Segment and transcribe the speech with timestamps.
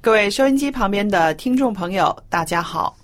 [0.00, 2.96] 各位收音机旁边的听众朋友，大家好，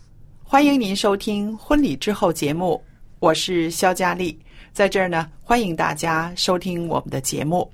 [0.45, 2.81] 欢迎您收听《婚礼之后》节目，
[3.19, 4.39] 我是肖佳丽，
[4.73, 7.69] 在这儿呢，欢迎大家收听我们的节目。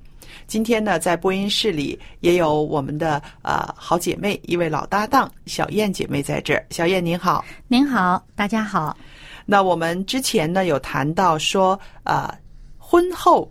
[0.47, 6.65] 今天呢，在播音室里也有我们的呃好姐妹，一位老搭档小燕姐妹在这儿。
[6.71, 8.97] 小燕您好，您好，大家好。
[9.45, 12.27] 那我们之前呢有谈到说，呃，
[12.75, 13.49] 婚后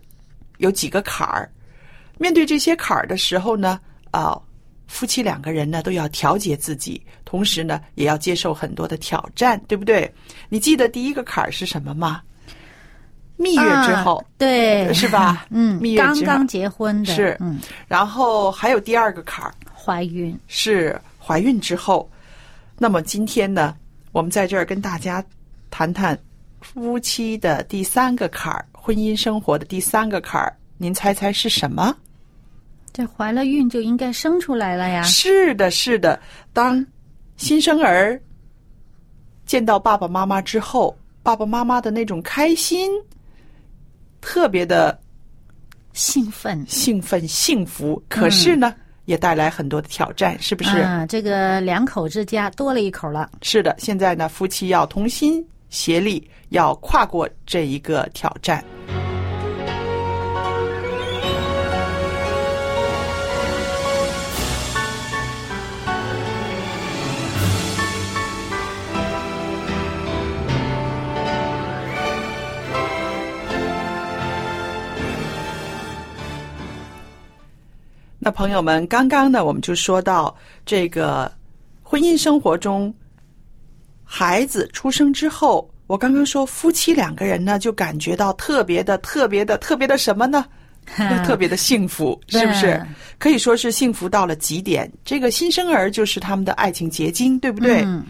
[0.57, 1.49] 有几个坎儿，
[2.17, 3.79] 面对这些坎儿的时候呢，
[4.11, 4.37] 啊、
[4.91, 10.13] 夫妻两个人呢都要调节自己，同时呢也要接受很多的挑战，对不对？
[10.49, 12.21] 你记得第一个坎儿是什么吗？
[13.37, 22.07] 蜜月之后，啊对，是吧 嗯蜜，月刚刚结婚的是嗯，然后还有第二个坎儿怀孕，是怀孕之后。
[22.77, 23.75] 那么今天呢，
[24.11, 25.23] 我们在这儿跟大家
[25.69, 26.17] 谈谈
[26.59, 30.53] 夫妻的第三个坎儿，婚姻生活的第三个坎儿。
[30.77, 31.95] 您猜猜是什么？
[32.93, 35.01] 这怀了孕就应该生出来了呀。
[35.03, 36.19] 是的，是的。
[36.53, 36.85] 当
[37.37, 38.21] 新生儿
[39.45, 42.91] 见到爸爸妈妈之后，爸爸妈妈的那种开心，
[44.19, 44.99] 特别的
[45.93, 48.01] 兴奋，兴奋、幸福。
[48.09, 48.73] 可是呢，
[49.05, 50.77] 也带来很多的挑战，是不是？
[50.79, 53.29] 啊，这个两口之家多了一口了。
[53.41, 58.63] 是的，现在呢，夫妻要同心协力，要跨过这一个挑战。
[78.23, 81.31] 那朋友们，刚刚呢，我们就说到这个
[81.81, 82.93] 婚姻生活中，
[84.03, 90.45] 孩子出生之后，我刚刚说夫妻两个人呢，就感觉到特别的、特别的、特别的什么呢？
[91.25, 92.79] 特别的幸福，是不是？
[93.17, 94.91] 可以说是幸福到了极点。
[95.03, 97.81] 这个新生儿就是他们的爱情结晶，对不对？
[97.83, 98.05] 嗯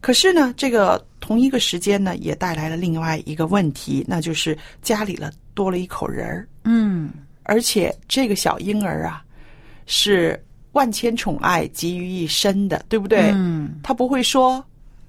[0.00, 6.48] 可是呢，这个同一个时间呢，也带来了另外一个问题，那就是家里了多了一口人儿。
[6.62, 7.10] 嗯，
[7.42, 9.24] 而且这个小婴儿啊，
[9.88, 10.40] 是
[10.72, 13.32] 万千宠爱集于一身的，对不对？
[13.34, 14.64] 嗯，他不会说，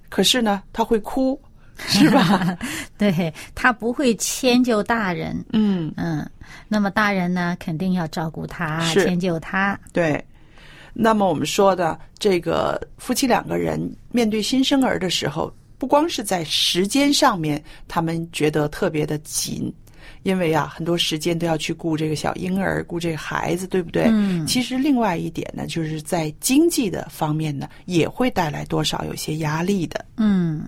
[0.09, 1.39] 可是呢，他会哭，
[1.77, 2.57] 是吧？
[2.97, 6.27] 对他不会迁就大人，嗯，嗯，
[6.67, 9.79] 那么大人呢，肯定要照顾他，迁就他。
[9.93, 10.25] 对。
[10.91, 13.79] 那么我们说的这个夫妻两个人
[14.11, 19.71] 面对新生儿的时候，不光是在时间上面，他们觉得特别的紧。
[20.23, 24.03] 因为啊，很多时间都要去顾这个小婴儿，顾这个孩子，对不对？
[24.11, 30.03] 嗯其实另外一点呢，就是在经济的方面呢，也会带来多少有些压力的。
[30.17, 30.67] 嗯，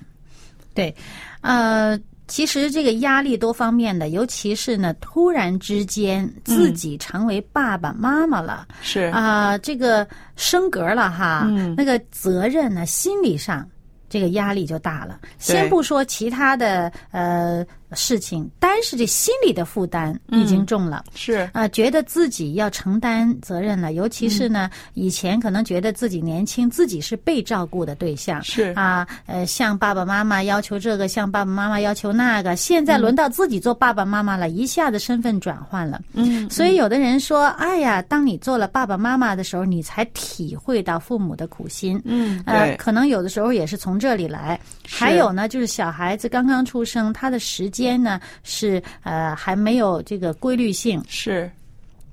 [0.73, 0.95] 对，
[1.41, 13.67] 呃，其实这个压力多方面的，尤其是呢，突然之间自己成为爸爸妈妈了是啊、这个升格了哈，嗯那个责任呢，心理上。
[14.09, 15.21] 这个压力就大了。
[15.39, 21.03] 先不说其他的，呃事情，单是这心理的负担已经重了。
[21.15, 21.49] 是。
[21.53, 28.73] 啊，觉得自己要承担责任了，尤其是呢，嗯以前可能觉得自己年轻，自己是被照顾的对象，是。
[28.75, 44.59] 啊，呃，向爸爸妈妈要求这个，向爸爸妈妈要求那个，现在轮到自己做爸爸妈妈了，一下子身份转换了，嗯，所以有的人说，哎呀，当你做了爸爸妈妈的时候，你才体会到父母的苦心，嗯，呃，可能有的时候也是从这里来。
[44.87, 51.49] 还有呢，就是小孩子刚刚出生，他的时间呢是呃还没有这个规律性，是。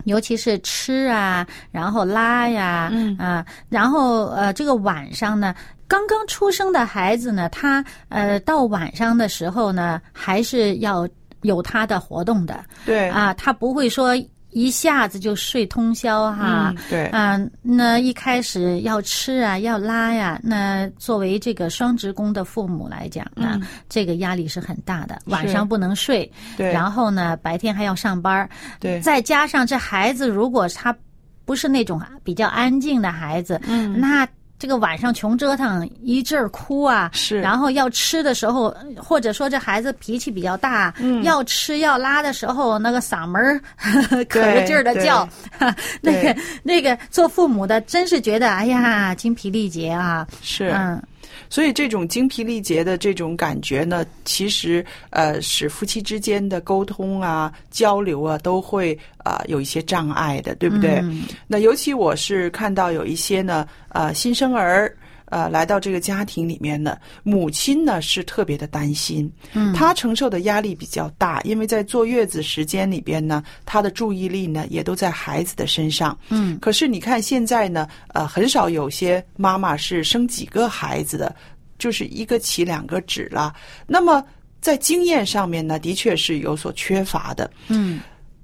[0.04, 3.16] 尤其是吃啊，然后拉呀，嗯。
[3.18, 5.54] 啊，然后呃这个晚上呢。
[5.90, 11.08] 刚刚出生的孩子呢，他呃到晚上的时候呢，还是要
[11.40, 12.62] 有他的活动的。
[12.84, 14.14] 对，啊，他不会说
[14.50, 28.48] 一下子就睡通宵哈、嗯，对，嗯，那一开始要吃啊，要拉呀，那作为这个双职工的父母来讲呢，这个压力是很大的，晚上不能睡，嗯对，然后呢，白天还要上班儿，
[28.80, 30.96] 对，再加上这孩子如果他
[31.44, 34.26] 不是那种比较安静的孩子，嗯，那
[34.58, 41.22] 这个晚上穷折腾一阵儿哭啊，是，然后要吃的时候，或者说这孩子脾气比较大，嗯。
[41.22, 43.60] 要吃要拉的时候，那个嗓门儿
[44.28, 45.28] 可着劲儿的叫，
[46.00, 51.00] 那个那个做父母的真是觉得哎呀精疲力竭啊，是，嗯
[51.48, 61.00] 所以这种精疲力竭的这种感觉呢，其实呃使夫妻之间的沟通啊、交流啊都会啊、有一些障碍的，对不对？
[61.02, 64.94] 嗯那尤其我是看到有一些呢呃新生儿。
[65.30, 81.34] 呃，来到这个家庭里面呢，母亲呢是特别的担心，嗯她承受的压力比较大，因为在坐月子时间里边呢，她的注意力呢也都在孩子的身上，嗯可是你看现在呢，呃，很少有些妈妈是生几个孩子的，
[81.78, 83.54] 就是一个起两个止了。
[83.86, 84.24] 那么
[84.60, 87.50] 在经验上面呢，的确是有所缺乏的。
[87.68, 88.00] 嗯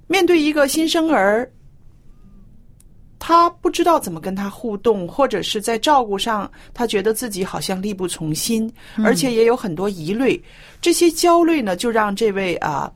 [0.07, 1.51] 面对一个新生儿，
[3.27, 8.71] 他不知道怎么跟他互动，或者是在照顾上，他觉得自己好像力不从心，
[9.03, 10.39] 而且也有很多疑虑。
[10.79, 12.91] 这些焦虑呢，就让这位啊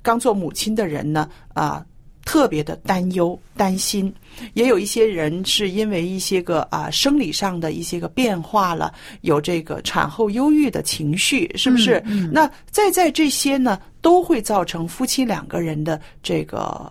[0.00, 1.84] 刚做母亲的人呢啊
[2.24, 4.14] 特别的担忧、担心。
[4.54, 12.00] 也有一些人是因为一些个啊生理上的一些个变化了，有这个产后忧郁的情绪，是不是？
[12.30, 16.88] 那再在这些呢，都会造成夫妻两个人的这个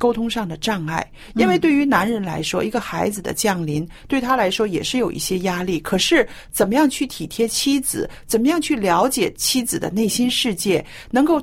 [0.00, 1.06] 沟通上的障碍。
[1.34, 5.78] 因为对于男人来说，一个孩子的降临对他来说也是有一些压力。
[5.80, 11.38] 可是怎么样去体贴妻子，怎么样去了解妻子的内心世界，能够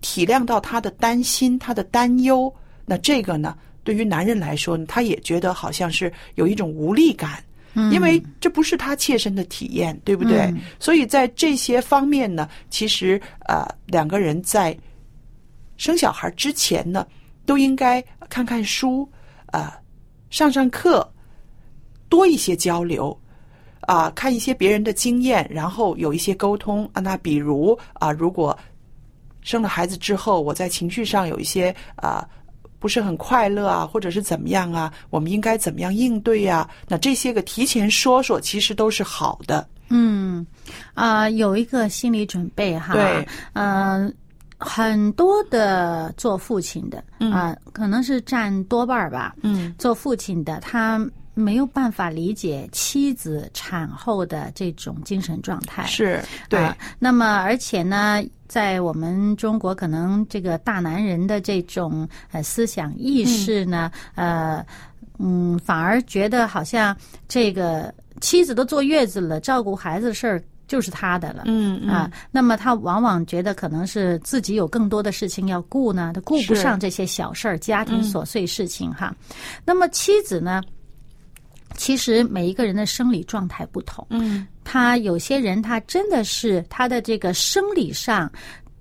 [0.00, 2.50] 体谅到他的担心、他的担忧，
[2.86, 3.54] 那这个呢？
[3.82, 7.42] 对于男人来说，他也觉得好像是有一种无力感，
[7.90, 10.38] 因为这不是他切身的体验，对不对？
[10.42, 14.76] 嗯所以在这些方面呢，其实呃，两个人在
[15.78, 17.06] 生小孩之前呢，
[17.50, 19.10] 都应该看看书，
[19.46, 19.68] 呃，
[20.30, 21.12] 上上课，
[22.08, 23.18] 多一些交流。
[23.88, 27.00] 啊、看一些别人的经验，然后有一些沟通啊。
[27.00, 28.56] 那比如啊、如果
[29.40, 32.24] 生了孩子之后，我在情绪上有一些啊、
[32.78, 39.68] 不是很快乐啊，或者是怎么样啊，我们应该怎么样应对呀、那这些个提前说说，其实都是好的。
[39.88, 40.46] 嗯
[40.94, 44.14] 啊、有一个心理准备哈，对，嗯、
[44.60, 49.74] 很多的做父亲的啊、可能是占多半儿吧，嗯。
[49.78, 64.64] 做父亲的他没有办法理解妻子产后的这种精神状态，是对，啊那么而且呢，在我们中国，可能这个大男人的这种呃思想意识呢，呃，
[65.18, 66.94] 嗯，反而觉得好像
[67.26, 71.42] 这个妻子都坐月子了，照顾孩子的事儿就是他的了。
[71.46, 79.12] 嗯啊，那么他往往觉得可能是自己有更多的事情要顾呢，他顾不上这些小事儿、家庭嗯琐碎事情哈。
[79.64, 80.62] 那么妻子呢，
[81.74, 88.30] 其实每一个人的生理状态不同，嗯他有些人他真的是他的这个生理上。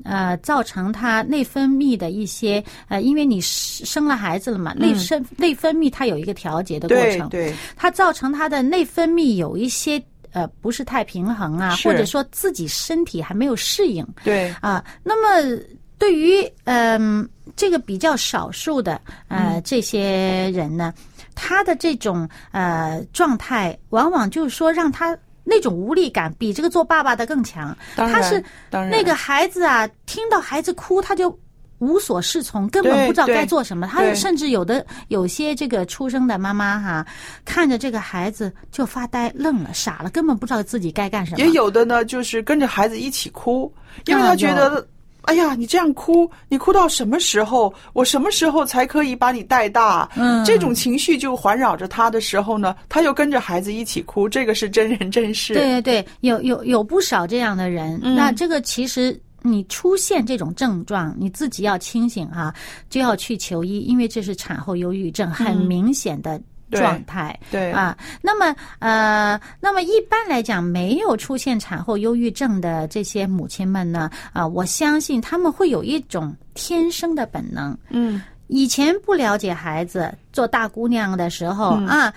[0.06, 14.84] 呃，造成他内分泌的一些呃，因为你生生了孩子了嘛，内生内分泌它有一个调节的过程，对对它造成他的内分泌有一些呃不是太平衡啊，或者说自己身体还没有适应对啊。
[15.04, 15.62] 那么
[15.98, 20.94] 对于嗯、这个比较少数的嗯呃、这些人呢，
[21.36, 25.18] 他的这种呃状态，往往就是说让他。
[25.46, 31.36] 那种无力感比这个做爸爸的更强，当然他是那个孩子啊，听到孩子哭他就
[31.80, 33.88] 无所适从，根本不知道该做什么。
[33.88, 37.06] 他甚至有的有些这个出生的妈妈哈，
[37.44, 41.40] 看着这个孩子就发呆、愣了、傻了，根本不知道自己该干什么。
[41.40, 43.74] 也有的呢，就是跟着孩子一起哭，
[44.06, 44.86] 因为啊他觉得
[45.24, 47.72] 哎呀，你这样哭，你哭到什么时候？
[47.94, 50.10] 我什么时候才可以把你带大？
[50.16, 55.54] 嗯这种情绪就环绕着他的时候呢，他又跟着孩子一起哭，这个是真人真事。
[55.54, 58.00] 对对对，有有有不少这样的人。
[58.02, 62.54] 嗯那这个其实你出现这种症状，你自己要清醒哈、
[62.90, 67.38] 就要去求医，因为这是产后忧郁症很明显的对状态。
[67.50, 77.78] 对啊，那么呃，那么一般来讲，没有出现产后忧郁症的这些母亲们呢，啊、我相信他们会有一种天生的本能。
[77.90, 82.14] 嗯，以前不了解孩子，做大姑娘的时候、嗯啊，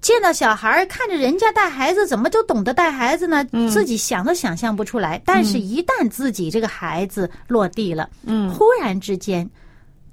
[0.00, 3.46] 见到小孩儿，看着人家带孩子，怎么就懂得带孩子呢？
[3.52, 5.20] 嗯自己想都想象不出来。
[5.24, 9.48] 但是，一旦自己这个孩子落地了，嗯忽然之间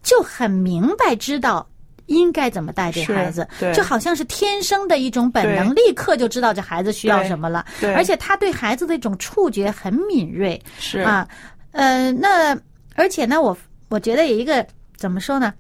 [0.02, 1.68] 就很明白知道。
[2.08, 7.66] 应该怎么带这孩子，对就好像是天生的一种本能，立刻就知道这孩子需要什么了。
[7.80, 11.26] 对而且他对孩子的一种触觉很敏锐，是啊，
[11.72, 12.54] 呃，那
[12.96, 15.54] 而且呢，我我觉得有一个怎么说呢？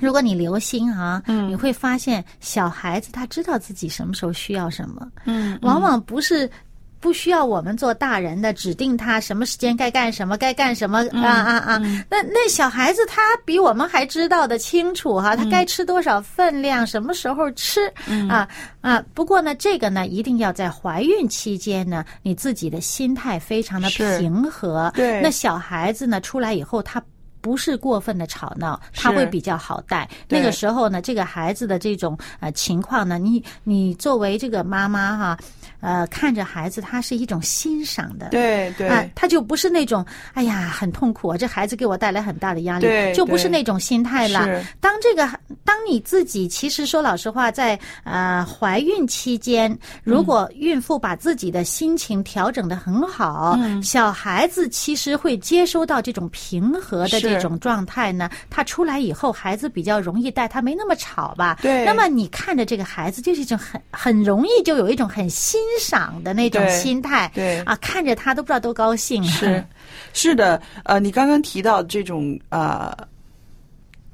[0.00, 6.50] 如果你留心啊，嗯你会发现小孩子他知道自己什么时候需要什么，嗯往往不是。
[6.98, 11.78] 不需要我们做大人的指定他什么时间该干什么，该干什么嗯啊啊啊！
[12.10, 17.86] 那那小孩子他比我们还知道的清楚哈、他该吃多少分量，什么时候吃、
[18.28, 18.48] 啊
[18.80, 19.00] 啊！
[19.14, 24.90] 不过呢，这个呢一定要在怀孕期间呢，你自己的心态非常的平和。
[24.96, 27.00] 对那小孩子呢出来以后，他。
[27.40, 30.08] 不是过分的吵闹，他会比较好带。
[30.28, 35.38] 那个时候呢，这个孩子的这种呃情况呢，你你作为这个妈妈哈，
[35.80, 38.28] 呃，看着孩子，他是一种欣赏的。
[38.30, 44.46] 对对、啊，他就不是那种哎呀很痛苦啊，这孩子给我带来很大的压力，就不是那种心态了。
[44.80, 45.28] 当这个
[45.64, 58.28] 当你自己其实说老实话，在呃怀孕期间，如果孕妇把自己的心情调整的很好，嗯小孩子其实会接收到这种平和的是这种状态呢。
[58.50, 61.58] 他出来以后，孩子比较容易带，他没那么吵吧？
[61.62, 67.30] 对那么你看着这个孩子，就是一种很很容易就有一种很欣赏的那种心态。
[67.34, 69.22] 对啊，看着他都不知道多高兴。
[69.24, 69.64] 是，
[70.12, 72.96] 是的，呃，你刚刚提到这种呃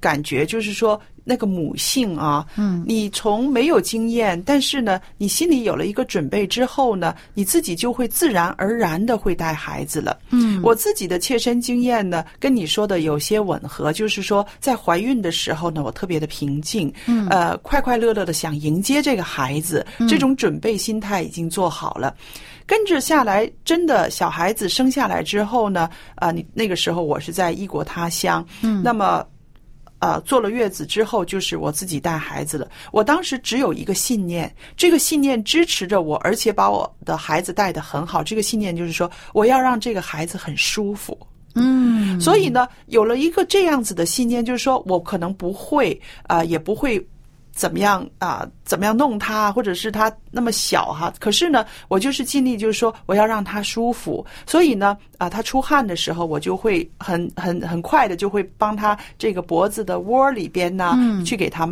[0.03, 10.19] 感觉，就是说那个母性啊，嗯，你从没有经验，但是呢，你心里有了一个准备之后呢，你自己就会自然而然的会带孩子了。
[10.31, 22.13] 嗯，我自己的切身经验呢，跟你说的有些吻合，就是说在怀孕的时候呢，我特别的平静，嗯呃，快快乐乐的想迎接这个孩子，这种准备心态已经做好了。
[22.67, 29.25] 跟着下来，真的小孩子生下来之后呢，啊、你那个时候我是在异国他乡，嗯那么。
[30.03, 32.69] 呃，坐了月子之后，就是我自己带孩子了。
[32.91, 38.21] 我当时只有一个信念，这个信念支持着我，而且把我的孩子带得很好。
[38.21, 41.17] 这个信念就是说，我要让这个孩子很舒服。
[41.55, 46.99] 嗯，所以呢，有了一个这样子的信念，就是说我可能不会啊、也不会
[47.55, 51.13] 怎么样啊、怎么样弄他，或者是他那么小哈。
[51.21, 54.25] 可是呢，我就是尽力，就是说我要让他舒服。
[54.47, 61.67] 所以呢，啊、他出汗的时候，我就会很很很快的就会帮他这个脖子的窝里边呢，嗯去给他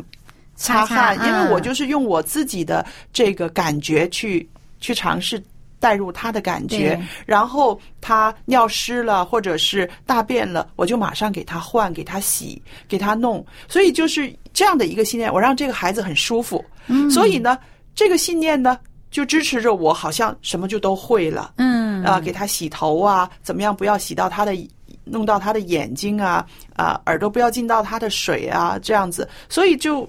[0.55, 4.49] 擦擦擦汗，因为嗯我就是用我自己的这个感觉去
[4.81, 5.43] 去尝试。
[5.81, 13.45] 带入他的感觉，然后他尿湿了或者是大便了，我就马上给他换、给他洗、给他弄。
[13.67, 16.65] 所以就是这样的一个信念，我让这个孩子很舒服。
[16.87, 17.59] 嗯所以呢，
[17.95, 18.79] 这个信念呢，
[19.11, 21.55] 就支持着我，好像什么就都会了。
[21.57, 24.55] 嗯啊，给他洗头啊，怎么样不要洗到他的，
[25.05, 26.47] 弄到他的眼睛啊，
[26.77, 30.09] 啊，耳朵不要进到他的水啊，这样子，所以就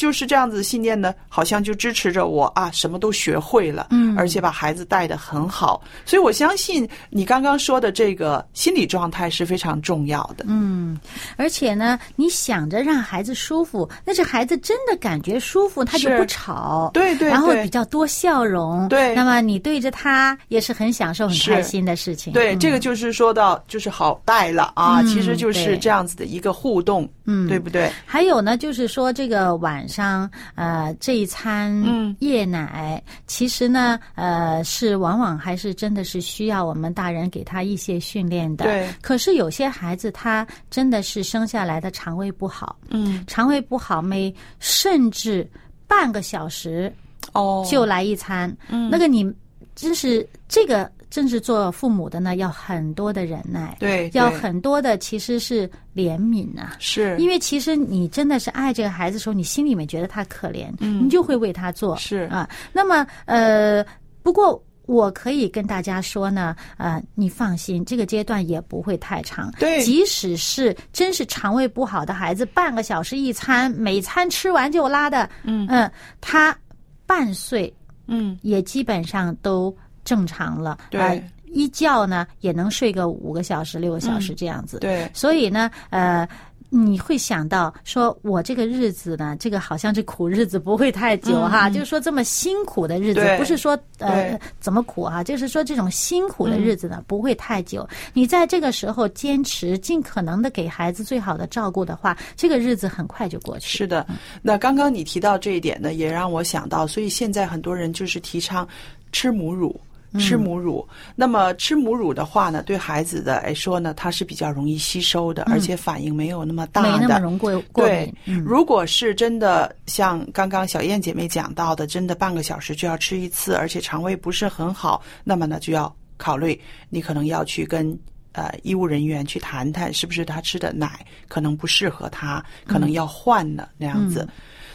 [0.00, 4.16] 就是这样子信念呢，好像就支持着我啊，什么都学会了，嗯。
[4.16, 10.46] 而且把孩子带得很好，所以我相信你刚刚说的这个心理状态是非常重要的。
[10.48, 10.98] 嗯，
[11.36, 19.14] 而且呢，你想着让孩子舒服，那这孩子真的感觉舒服，他就不吵，对对然后比较多笑容，对。
[19.14, 22.32] 那么你对着他也是很享受、很开心的事情。
[22.32, 22.58] 对，嗯。
[22.58, 27.46] 这个就是说到就是好带了啊，嗯其实就是这样子的一个互动，嗯。
[27.50, 27.90] 对不对？
[28.06, 38.64] 还有呢，就是说这个晚上，呃，这一餐嗯夜奶，其实呢，呃，是往往还是真的是需要我们大人给他一些训练的。
[38.64, 45.46] 对可是有些孩子他真的是生下来的肠胃不好，嗯，肠胃不好，每甚至
[45.88, 46.90] 半个小时
[47.32, 49.30] 哦，就来一餐，嗯那个你
[49.74, 50.90] 真是这个。
[51.10, 54.18] 真是做父母的呢，要很多的忍耐，对对。
[54.18, 57.18] 要很多的其实是怜悯啊，是。
[57.18, 61.04] 因为其实你真的是爱这个孩子的时候，你心里面觉得他可怜，嗯。
[61.04, 61.96] 你就会为他做。
[61.96, 62.28] 是。
[62.30, 63.84] 啊，那么呃，
[64.22, 69.52] 不过我可以跟大家说呢，呃，你放心，这个阶段也不会太长。
[69.58, 69.82] 对。
[69.82, 75.66] 即使是真是肠胃不好的孩子，半个小时一餐，每餐吃完就拉的，嗯。
[75.68, 75.90] 嗯，
[76.20, 76.56] 他
[77.04, 77.72] 半岁
[78.06, 79.76] 嗯，也基本上都
[80.10, 80.76] 正常了。
[80.90, 84.78] 对呃一觉呢也能睡个五个小时、六个小时这样子。
[84.78, 86.24] 对，所以呢，呃，
[86.68, 97.84] 你会想到说，我这个日子呢，这个好像这苦日子不会太久哈，就是说这么辛苦的日子，不是说呃怎么苦哈，就是说这种辛苦的日子呢、不会太久。
[98.12, 103.78] 你在这个时候坚持，尽可能的给孩子最好的照顾的话，这个日子很快就过去。
[103.78, 104.06] 是的。
[104.40, 108.64] 那刚刚你提到这一点呢，也让我想到，所以现在很多人就是提倡
[109.10, 109.74] 吃母乳。
[110.18, 116.92] 吃母乳，那么吃母乳的话呢，对孩子的来说呢，它是比较容易吸收的，而且反应没有那么大的。
[116.98, 127.96] 没那么容易过过对敏。，嗯如果是真的像刚刚小燕姐妹讲到的，真的半个小时就要吃一次，而且肠胃不是很好，那么呢就要考虑你可能要去跟
[128.32, 134.28] 呃医务人员去谈谈，是不是他吃的奶可能不适合他，可能要换了那样子。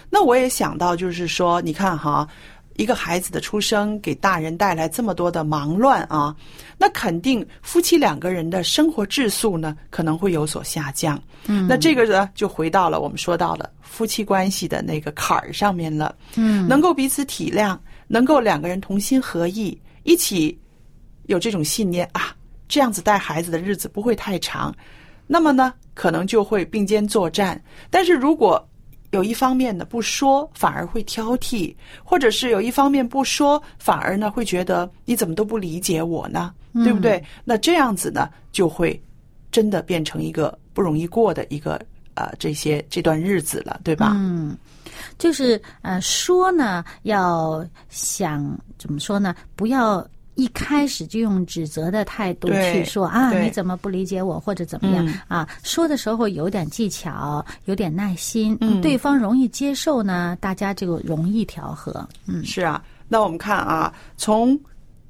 [0.10, 2.26] 那我也想到，就是说，你看哈。
[2.76, 6.36] 一个孩子的出生给大人带来这么多的忙乱啊，
[6.78, 11.22] 那肯定夫妻两个人的生活质素呢可能会有所下降。
[11.48, 16.16] 嗯，那这个呢就回到了我们说到了夫妻关系的那个坎儿上面了。
[16.36, 17.78] 嗯，能够彼此体谅，
[18.08, 20.58] 能够两个人同心合意，一起
[21.28, 22.36] 有这种信念啊，
[22.68, 24.76] 这样子带孩子的日子不会太长。
[25.28, 27.60] 那么呢，可能就会并肩作战。
[27.90, 28.64] 但是如果
[29.16, 36.54] 有一方面呢不说，反而会挑剔；或者是有一方面不说，反而呢会觉得你怎么都不理解我呢？
[36.84, 37.24] 对不对？
[37.44, 39.02] 那这样子呢，就会
[39.50, 41.82] 真的变成一个不容易过的一个
[42.16, 44.12] 呃这些这段日子了，对吧？
[44.14, 44.58] 嗯，
[45.18, 48.46] 就是呃说呢，要想
[48.78, 49.34] 怎么说呢？
[49.56, 50.06] 不要
[50.36, 55.50] 一开始就用指责的态度去说啊，你怎么不理解我，或者怎么样、嗯啊？
[55.64, 62.08] 说的时候有点技巧，有点耐心，嗯对方容易接受呢，大家就容易调和。
[62.26, 64.60] 嗯是啊，那我们看啊，从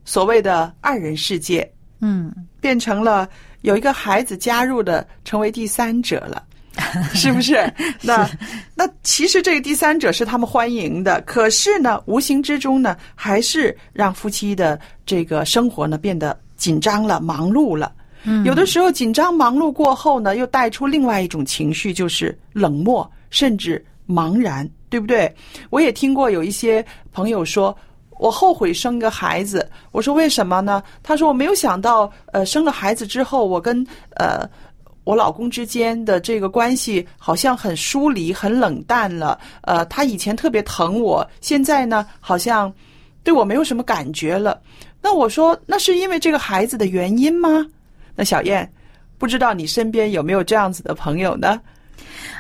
[0.06, 3.28] 所谓的二人世界嗯，变成了
[3.62, 6.44] 有一个孩子加入的，成为第三者了。
[7.14, 7.56] 是不是？
[8.02, 8.30] 那
[8.76, 17.92] 那其实这个第三者是他们欢迎的，可是呢，无形之中呢，还是让夫妻的这个生活呢变得紧张了、忙碌了。
[18.24, 25.34] 嗯有的时候紧张忙碌过后呢，又带出另外一种情绪，就是冷漠，甚至茫然，对不对？
[25.70, 27.76] 我也听过有一些朋友说。
[28.18, 30.82] 我后悔生个孩子，我说为什么呢？
[31.04, 33.86] 他说我没有想到，呃，生了孩子之后，我跟
[34.16, 34.50] 呃
[35.06, 39.40] 我老公之间的这个关系好像很疏离、很冷淡了。
[39.62, 42.74] 呃，他以前特别疼我，现在呢，好像
[43.24, 44.60] 对我没有什么感觉了。
[45.02, 47.66] 那我说，那是因为这个孩子的原因吗？
[48.16, 48.70] 那小燕，
[49.18, 51.62] 不知道你身边有没有这样子的朋友呢？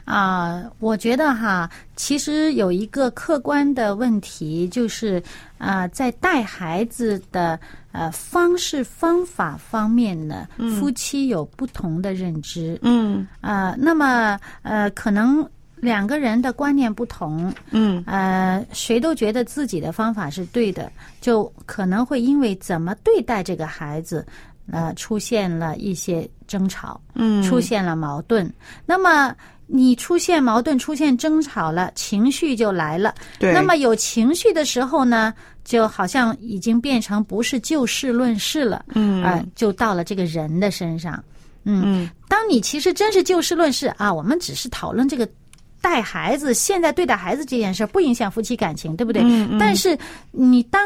[0.03, 5.21] 啊，我觉得哈，其实有一个客观的问题，就是
[5.57, 7.59] 啊，在带孩子的
[7.91, 10.47] 呃方式方法方面呢，
[10.79, 12.77] 夫妻有不同的认知。
[12.83, 24.25] 嗯啊，那么呃，可能两个人的观念不同，嗯呃，谁都觉得自己的方法是对的，就可能会因为怎么对待这个孩子，
[24.71, 28.51] 呃，出现了一些争吵，嗯出现了矛盾。
[28.85, 29.35] 那么
[29.67, 33.13] 你出现矛盾、出现争吵了，情绪就来了。
[33.39, 33.53] 对。
[33.53, 41.23] 那么有情绪的时候呢，就好像已经变成不是就事论事了，嗯啊、就到了这个人的身上。
[41.63, 45.27] 嗯，嗯当你其实真是就事论事啊，我们只是讨论这个
[45.85, 49.21] 带孩子，现在对待孩子这件事不影响夫妻感情，对不对？
[49.21, 49.95] 嗯嗯但是
[50.31, 50.81] 你当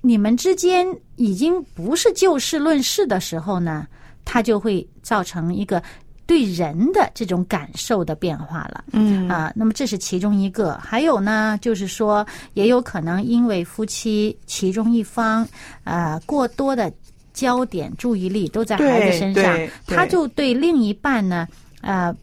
[0.00, 0.86] 你们之间
[1.16, 3.84] 已经不是就事论事的时候呢，
[4.24, 5.82] 它就会造成一个
[6.24, 8.84] 对人的这种感受的变化了。
[8.92, 10.78] 嗯啊，那么这是其中一个。
[10.78, 15.44] 还有呢，就是说，也有可能因为夫妻其中一方
[15.82, 16.92] 呃过多的
[17.32, 21.48] 焦点注意力都在孩子身上，他就对另一半呢
[21.80, 22.14] 呃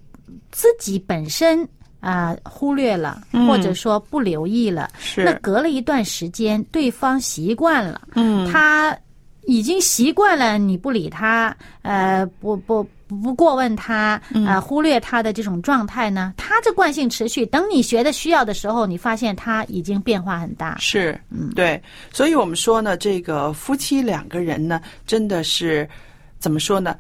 [0.50, 1.68] 自己本身
[2.02, 4.90] 啊、忽略了，嗯或者说不留意了。
[5.16, 8.98] 那是隔了一段时间，对方习惯了，嗯他
[9.44, 17.46] 已经习惯了你不理他，呃，不不不不过问他，呃，忽略他的这种状态呢，他这惯性持续。
[17.48, 20.78] 等你学的需要的时候，你发现他已经变化很大。
[20.80, 25.90] 是，嗯对，所以我们说呢，这个夫妻两个人呢，真的是
[26.40, 26.96] 怎么说呢？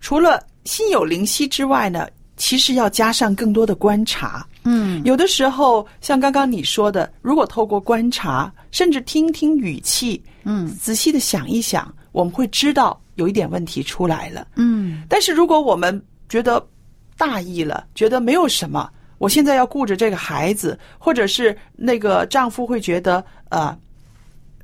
[0.00, 4.46] 除了心有灵犀之外呢，其实要加上更多的观察。
[4.64, 14.46] 嗯有的时候，像刚刚你说的，如果透过观察，甚至听听语气，嗯仔细的想一想，我们会知道有一点问题出来了。
[14.56, 16.64] 嗯但是如果我们觉得
[17.16, 23.76] 大意了，觉得没有什么，我现在要顾着这个孩子，或者是那个丈夫会觉得呃，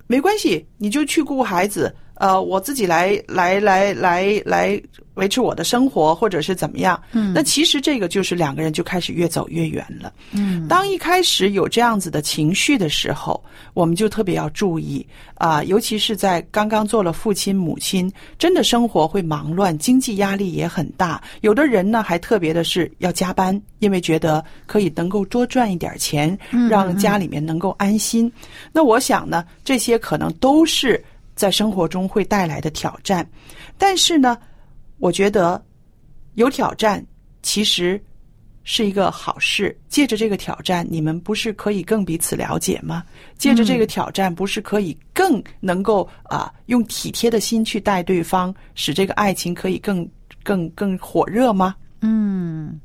[0.07, 4.79] 没关系，你就去顾孩子，呃，我自己来来来来来
[5.15, 7.03] 维持我的生活，或者是怎么样。
[7.13, 10.13] 嗯那其实这个就是两个人就开始越走越远了。
[10.33, 15.05] 嗯当一开始有这样子的情绪的时候，我们就特别要注意
[15.37, 21.19] 啊、尤其是在刚刚做了父亲、母亲，真的生活会忙乱，经济压力也很大。
[21.41, 28.31] 有的人呢，还特别的是要加班，因为觉得可以能够多赚一点钱，让家里面能够安心。
[28.71, 31.03] 那我想呢，这些可能都是
[31.41, 33.27] 在生活中会带来的挑战，
[33.79, 34.37] 但是呢，
[34.99, 35.65] 我觉得
[36.35, 37.03] 有挑战
[37.43, 37.99] 其实
[38.63, 39.75] 是一个好事。
[39.89, 43.03] 借着这个挑战，你们不是可以更彼此了解吗？
[43.39, 50.07] 借着这个挑战，不是可以更能够啊、用体贴的心去待对方，使这个爱情可以更
[50.45, 51.75] 更更火热吗？
[52.03, 52.79] 嗯，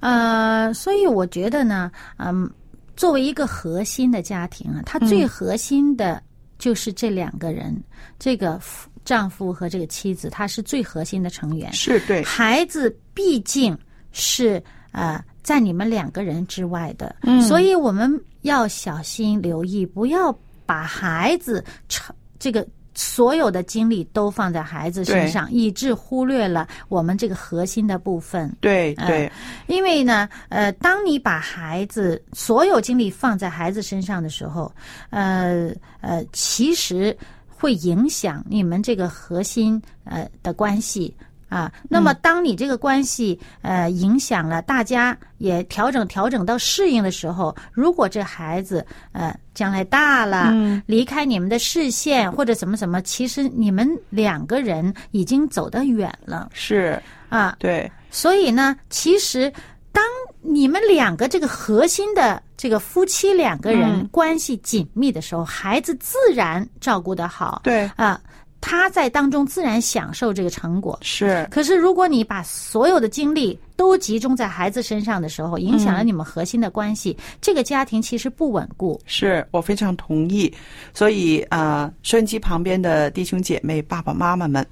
[0.00, 2.50] 呃，所以我觉得呢，嗯，
[2.96, 6.22] 作为一个核心的家庭啊，它最核心的
[6.62, 7.76] 就是这两个人，
[8.20, 8.60] 这个
[9.04, 11.72] 丈夫和这个妻子，他是最核心的成员。
[11.72, 13.76] 是对，孩子毕竟
[14.12, 18.08] 是呃在你们两个人之外的，嗯所以我们
[18.42, 20.32] 要小心留意，不要
[20.64, 22.64] 把孩子成这个。
[22.94, 28.54] 所有的精力都放在孩子身上，以致忽略了我们这个核心的部分。
[28.60, 29.30] 对对，嗯
[29.66, 34.72] 因为呢，呃，当你把孩子所有精力放在孩子身上的时候，
[35.10, 37.16] 呃呃，其实
[37.48, 41.14] 会影响你们这个核心呃的关系。
[41.52, 50.50] 啊，那么当你这个关系呃影响了，大家也调整调整到适应的时候，如果这孩子呃将来大了，
[50.86, 57.54] 离开你们的视线或者怎么怎么，其实你们两个人已经走得远了是，啊。
[57.58, 59.52] 对，所以呢，其实
[59.92, 60.02] 当
[60.40, 64.08] 你们两个这个核心的这个夫妻两个人嗯。
[64.10, 67.60] 关系紧密的时候，孩子自然照顾得好。
[67.62, 68.18] 对，啊，
[68.62, 70.98] 他在当中自然享受这个成果。
[71.02, 78.98] 是，可是，如果你把所有的精力都集中在孩子身上的时候，影响了你们核心的关系，这个家庭其实不稳固。
[79.04, 80.50] 是我非常同意。
[80.94, 84.64] 所以啊、呃收音机旁边的弟兄姐妹、爸爸妈妈们，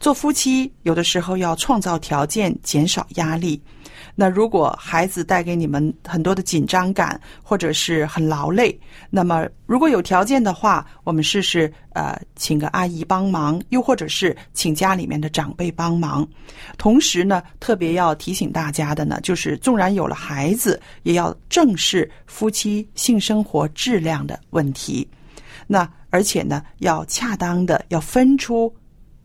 [0.00, 3.60] 做夫妻有的时候要创造条件，减少压力。
[4.18, 8.76] 那如果孩子带给你们很多的紧张感，或者是很劳累，
[9.10, 16.26] 那么如果有条件的话，我们试试呃，请个阿姨帮忙，又或者是请家里面的长辈帮忙。
[16.78, 25.06] 同时呢，特别要提醒大家的呢，就是纵然有了孩子，也要正视夫妻性生活质量的问题。
[25.66, 28.74] 那而且呢，要恰当的要分出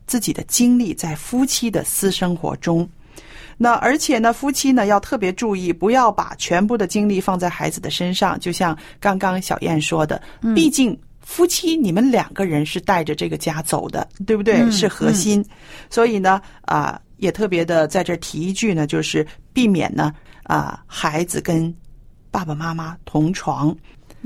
[0.06, 2.86] 自己的精力在夫妻的私生活中。
[3.56, 8.38] 那而且呢，夫妻呢要特别注意，不要把全部的精力放在孩子的身上。
[8.40, 10.20] 就像刚刚小燕说的，
[10.54, 14.60] 毕竟夫妻你们两个人是带着这个家走的，对不对？
[14.60, 15.44] 嗯是核心。
[15.88, 20.12] 所以呢，啊、也特别的在这儿提一句呢，就是避免呢，
[20.44, 21.72] 啊、孩子跟
[22.30, 23.74] 爸爸妈妈同床。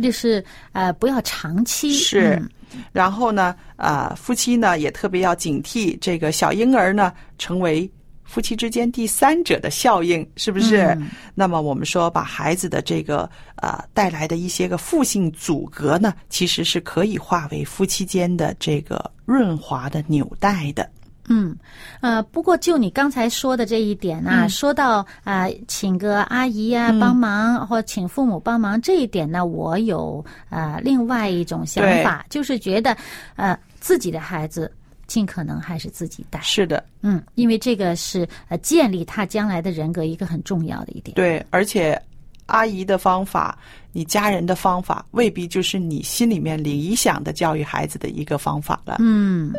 [0.02, 2.50] 就是呃，不要长期是嗯
[2.92, 7.90] 然后呢，啊、夫妻呢也特别要警惕这个小婴儿呢成为
[8.26, 10.82] 夫妻之间第三者的效应，是不是？
[11.00, 20.88] 嗯那么我们说，把孩子的这个呃带来的一些个负性阻隔呢，其实是可以化为夫妻间的这个润滑的纽带的。
[21.28, 21.56] 嗯，
[22.00, 32.96] 呃，不过就你刚才说的这一点啊，嗯说到啊、呃请个阿姨呀、嗯帮忙，或请父母帮忙这一点呢，我有呃另外一种想法，就是觉得
[33.34, 34.72] 呃自己的孩子
[35.06, 41.14] 尽可能还是自己带，是的，嗯，因为这个是呃建立他将来的人格一个很重要的一点。
[41.14, 42.00] 对，而且
[42.46, 43.58] 阿姨的方法，
[43.92, 48.96] 你家人的方法，未必就是你心里面理想的教育孩子的一个方法了。
[49.00, 49.52] 嗯。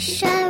[0.00, 0.49] 山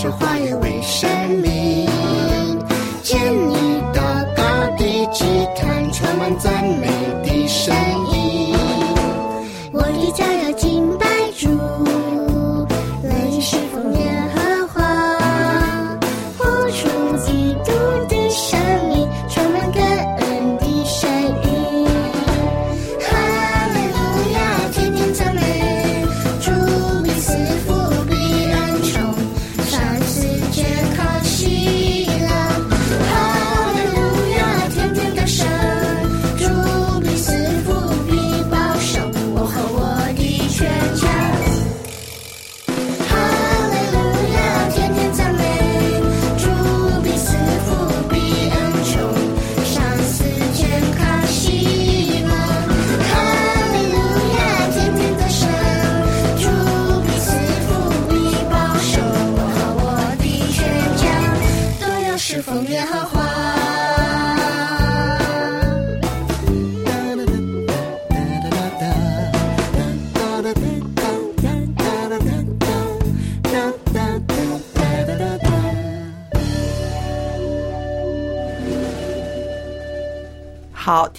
[0.00, 1.10] 说化也为神
[1.42, 1.86] 明，
[3.02, 4.42] 见你的高
[4.78, 6.99] 低，只看充满赞美。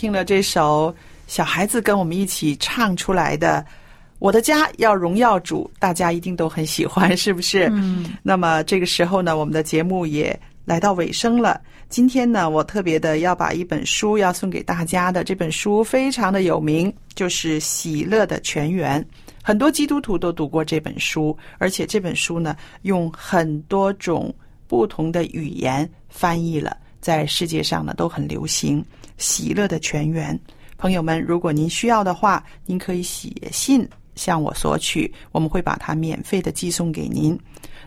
[0.01, 0.91] 听了这首
[1.27, 3.63] 小孩子跟我们一起唱出来的
[4.17, 7.69] 《我的家要荣耀主》，大家一定都很喜欢，是不是？
[7.71, 8.07] 嗯。
[8.23, 10.35] 那么这个时候呢，我们的节目也
[10.65, 11.61] 来到尾声了。
[11.87, 18.99] 今天呢，我特别的要把一本书要送给大家的，这本书非常的有名，就是《喜乐的泉源》。
[19.43, 24.33] 很多基督徒都读过这本书，而且这本书呢，用很多种
[24.67, 28.83] 不同的语言翻译了，在世界上呢都很流行。
[29.21, 30.37] 喜乐的泉源，
[30.77, 37.39] 朋友们，如果您需要的话，您可以写信向我索取，我们会把它免费的寄送给您。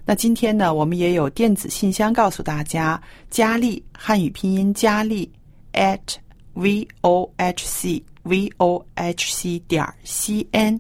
[0.07, 5.29] 那今天呢，我们也有电子信箱告诉大家，佳丽汉语拼音佳丽
[5.73, 5.99] at
[6.53, 10.79] v o h c v o h c 点 c n，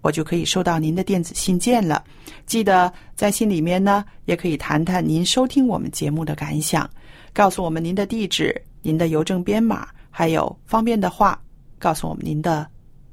[0.00, 2.02] 我就可以收到您的电子信件了。
[2.46, 6.88] 记得在信里面呢，也可以谈谈您收听我们节目的感想，
[7.32, 11.36] 告诉我们您的地址、您的邮政编码，还有方便的话，
[11.78, 12.64] 告诉我们您的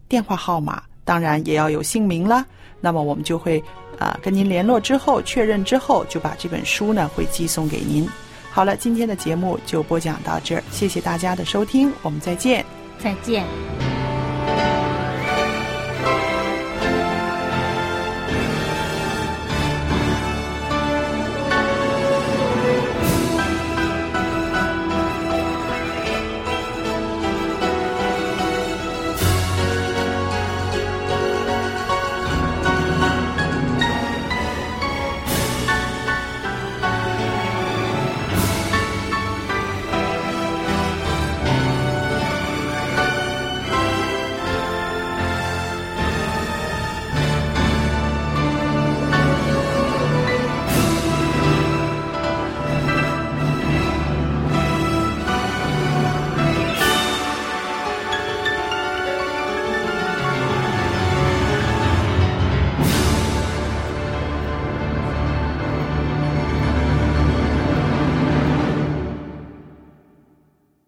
[0.10, 2.46] 电话号码，当然也要有姓名了。
[2.82, 3.64] 那么我们就会
[3.98, 8.08] 啊、跟您联络之后确认之后，就把这本书呢会寄送给您。
[8.52, 12.66] 好了，今天的节目就播讲到这儿，谢谢大家的收听，我们再见。
[13.00, 14.01] 再见。